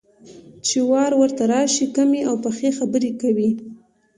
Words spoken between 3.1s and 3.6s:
کوي.